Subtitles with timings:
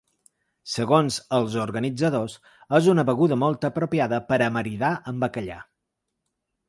[0.75, 2.37] Segons els organitzadors,
[2.79, 5.61] és una beguda molt apropiada per a maridar amb bacallà.